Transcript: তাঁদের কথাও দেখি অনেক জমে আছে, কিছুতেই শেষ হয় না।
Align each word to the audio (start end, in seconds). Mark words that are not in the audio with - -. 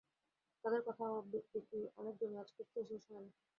তাঁদের 0.63 0.81
কথাও 0.87 1.13
দেখি 1.33 1.59
অনেক 1.97 2.13
জমে 2.19 2.41
আছে, 2.41 2.53
কিছুতেই 2.57 2.85
শেষ 2.91 3.03
হয় 3.09 3.23
না। 3.23 3.31